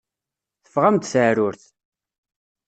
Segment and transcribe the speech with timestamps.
[0.63, 1.63] Teffeɣ-am-d teεrurt.